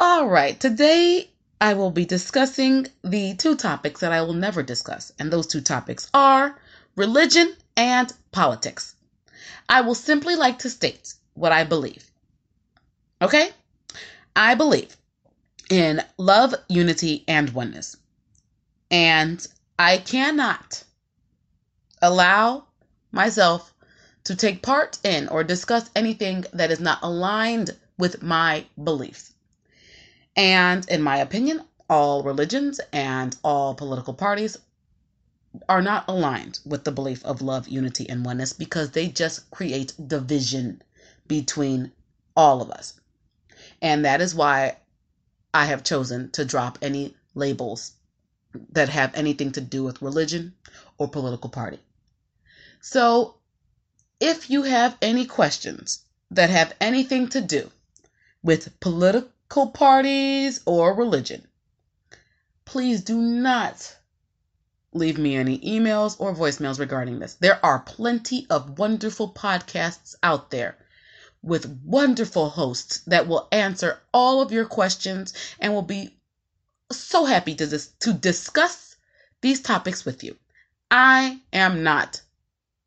All 0.00 0.28
right, 0.28 0.60
today 0.60 1.28
I 1.60 1.74
will 1.74 1.90
be 1.90 2.04
discussing 2.04 2.86
the 3.02 3.34
two 3.34 3.56
topics 3.56 3.98
that 3.98 4.12
I 4.12 4.22
will 4.22 4.32
never 4.32 4.62
discuss, 4.62 5.10
and 5.18 5.32
those 5.32 5.48
two 5.48 5.60
topics 5.60 6.08
are 6.14 6.56
religion 6.94 7.56
and 7.76 8.12
politics. 8.30 8.94
I 9.68 9.80
will 9.80 9.96
simply 9.96 10.36
like 10.36 10.60
to 10.60 10.70
state 10.70 11.14
what 11.34 11.50
I 11.50 11.64
believe. 11.64 12.08
Okay? 13.20 13.50
I 14.36 14.54
believe 14.54 14.96
in 15.68 16.00
love, 16.16 16.54
unity, 16.68 17.24
and 17.26 17.50
oneness. 17.50 17.96
And 18.92 19.44
I 19.80 19.98
cannot 19.98 20.84
allow 22.00 22.66
myself 23.10 23.74
to 24.22 24.36
take 24.36 24.62
part 24.62 24.98
in 25.02 25.26
or 25.26 25.42
discuss 25.42 25.90
anything 25.96 26.44
that 26.52 26.70
is 26.70 26.78
not 26.78 27.00
aligned 27.02 27.76
with 27.98 28.22
my 28.22 28.64
beliefs. 28.80 29.32
And 30.38 30.88
in 30.88 31.02
my 31.02 31.16
opinion, 31.16 31.64
all 31.90 32.22
religions 32.22 32.80
and 32.92 33.36
all 33.42 33.74
political 33.74 34.14
parties 34.14 34.56
are 35.68 35.82
not 35.82 36.04
aligned 36.06 36.60
with 36.64 36.84
the 36.84 36.92
belief 36.92 37.24
of 37.24 37.42
love, 37.42 37.66
unity, 37.66 38.08
and 38.08 38.24
oneness 38.24 38.52
because 38.52 38.92
they 38.92 39.08
just 39.08 39.50
create 39.50 39.94
division 40.06 40.80
between 41.26 41.90
all 42.36 42.62
of 42.62 42.70
us. 42.70 43.00
And 43.82 44.04
that 44.04 44.20
is 44.20 44.32
why 44.32 44.76
I 45.52 45.64
have 45.64 45.82
chosen 45.82 46.30
to 46.30 46.44
drop 46.44 46.78
any 46.80 47.16
labels 47.34 47.94
that 48.70 48.90
have 48.90 49.12
anything 49.16 49.50
to 49.52 49.60
do 49.60 49.82
with 49.82 50.00
religion 50.00 50.54
or 50.98 51.08
political 51.08 51.50
party. 51.50 51.80
So, 52.80 53.34
if 54.20 54.48
you 54.50 54.62
have 54.62 54.96
any 55.02 55.26
questions 55.26 56.04
that 56.30 56.50
have 56.50 56.76
anything 56.80 57.28
to 57.30 57.40
do 57.40 57.72
with 58.40 58.78
political 59.48 59.72
parties 59.72 60.60
or 60.66 60.94
religion, 60.94 61.48
please 62.66 63.02
do 63.02 63.16
not 63.16 63.96
leave 64.92 65.16
me 65.18 65.36
any 65.36 65.58
emails 65.60 66.16
or 66.20 66.34
voicemails 66.34 66.78
regarding 66.78 67.18
this. 67.18 67.34
There 67.34 67.64
are 67.64 67.80
plenty 67.80 68.46
of 68.50 68.78
wonderful 68.78 69.32
podcasts 69.32 70.14
out 70.22 70.50
there 70.50 70.76
with 71.42 71.80
wonderful 71.84 72.50
hosts 72.50 73.00
that 73.06 73.26
will 73.26 73.48
answer 73.50 74.00
all 74.12 74.42
of 74.42 74.52
your 74.52 74.66
questions 74.66 75.32
and 75.60 75.72
will 75.72 75.82
be 75.82 76.18
so 76.92 77.24
happy 77.24 77.54
to 77.54 77.66
dis- 77.66 77.92
to 78.00 78.12
discuss 78.12 78.96
these 79.40 79.62
topics 79.62 80.04
with 80.04 80.24
you. 80.24 80.36
I 80.90 81.40
am 81.52 81.82
not 81.82 82.20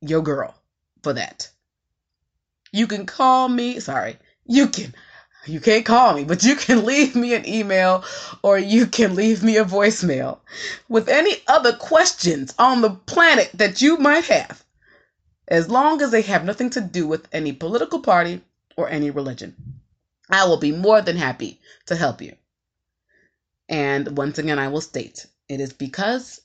your 0.00 0.22
girl 0.22 0.54
for 1.02 1.14
that. 1.14 1.48
You 2.72 2.86
can 2.86 3.06
call 3.06 3.48
me, 3.48 3.80
sorry, 3.80 4.18
you 4.44 4.68
can 4.68 4.94
you 5.46 5.60
can't 5.60 5.84
call 5.84 6.14
me, 6.14 6.24
but 6.24 6.42
you 6.42 6.56
can 6.56 6.84
leave 6.92 7.14
me 7.14 7.34
an 7.34 7.46
email 7.48 8.04
or 8.42 8.58
you 8.58 8.86
can 8.86 9.14
leave 9.14 9.42
me 9.42 9.56
a 9.56 9.64
voicemail 9.64 10.38
with 10.88 11.08
any 11.08 11.36
other 11.48 11.74
questions 11.74 12.54
on 12.58 12.80
the 12.80 12.90
planet 12.90 13.50
that 13.54 13.80
you 13.80 13.96
might 13.96 14.24
have, 14.24 14.64
as 15.48 15.68
long 15.70 16.02
as 16.02 16.10
they 16.10 16.22
have 16.22 16.44
nothing 16.44 16.70
to 16.70 16.80
do 16.80 17.06
with 17.06 17.28
any 17.32 17.52
political 17.52 18.00
party 18.00 18.42
or 18.76 18.88
any 18.88 19.10
religion. 19.10 19.54
I 20.30 20.44
will 20.44 20.58
be 20.58 20.72
more 20.72 21.00
than 21.00 21.16
happy 21.16 21.60
to 21.86 21.96
help 21.96 22.22
you. 22.22 22.36
And 23.68 24.16
once 24.16 24.38
again, 24.38 24.58
I 24.58 24.68
will 24.68 24.80
state 24.80 25.26
it 25.48 25.60
is 25.60 25.72
because 25.72 26.40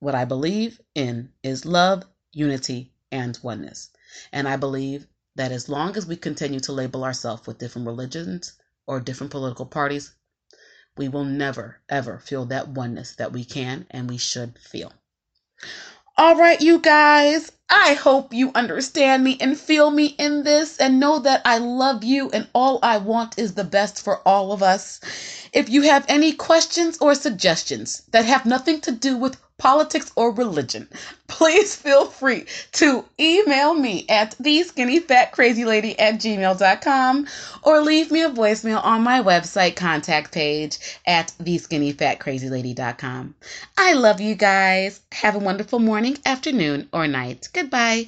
what 0.00 0.16
I 0.16 0.24
believe 0.24 0.80
in 0.94 1.30
is 1.42 1.64
love, 1.64 2.04
unity, 2.32 2.92
and 3.12 3.38
oneness. 3.42 3.90
And 4.32 4.48
I 4.48 4.56
believe 4.56 5.06
that 5.38 5.52
as 5.52 5.70
long 5.70 5.96
as 5.96 6.06
we 6.06 6.16
continue 6.16 6.60
to 6.60 6.72
label 6.72 7.04
ourselves 7.04 7.46
with 7.46 7.58
different 7.58 7.86
religions 7.88 8.54
or 8.86 9.00
different 9.00 9.32
political 9.32 9.66
parties, 9.66 10.14
we 10.98 11.08
will 11.08 11.24
never, 11.24 11.80
ever 11.88 12.18
feel 12.18 12.44
that 12.46 12.68
oneness 12.68 13.14
that 13.16 13.32
we 13.32 13.44
can 13.44 13.86
and 13.90 14.10
we 14.10 14.18
should 14.18 14.58
feel. 14.58 14.92
All 16.18 16.36
right, 16.36 16.60
you 16.60 16.80
guys, 16.80 17.52
I 17.70 17.94
hope 17.94 18.32
you 18.32 18.50
understand 18.54 19.24
me 19.24 19.36
and 19.40 19.58
feel 19.58 19.90
me 19.90 20.14
in 20.18 20.42
this 20.42 20.78
and 20.78 20.98
know 20.98 21.18
that 21.18 21.42
I 21.44 21.58
love 21.58 22.02
you 22.02 22.30
and 22.30 22.48
all 22.54 22.78
I 22.82 22.96
want 22.96 23.38
is 23.38 23.54
the 23.54 23.64
best 23.64 24.02
for 24.02 24.26
all 24.26 24.52
of 24.52 24.62
us. 24.62 25.00
If 25.52 25.68
you 25.68 25.82
have 25.82 26.06
any 26.08 26.32
questions 26.32 26.96
or 26.98 27.14
suggestions 27.14 28.02
that 28.12 28.24
have 28.24 28.46
nothing 28.46 28.80
to 28.82 28.92
do 28.92 29.18
with 29.18 29.36
politics, 29.58 30.12
or 30.14 30.30
religion, 30.30 30.88
please 31.26 31.74
feel 31.74 32.06
free 32.06 32.46
to 32.70 33.04
email 33.18 33.74
me 33.74 34.06
at 34.08 34.36
theskinnyfatcrazylady 34.40 35.96
at 35.98 36.14
gmail.com 36.14 37.26
or 37.64 37.80
leave 37.80 38.10
me 38.12 38.22
a 38.22 38.30
voicemail 38.30 38.82
on 38.84 39.02
my 39.02 39.20
website 39.20 39.74
contact 39.74 40.32
page 40.32 40.78
at 41.06 41.32
the 41.40 41.58
theskinnyfatcrazylady.com. 41.58 43.34
I 43.76 43.94
love 43.94 44.20
you 44.20 44.36
guys. 44.36 45.00
Have 45.10 45.34
a 45.34 45.40
wonderful 45.40 45.80
morning, 45.80 46.16
afternoon, 46.24 46.88
or 46.92 47.08
night. 47.08 47.48
Goodbye. 47.58 48.06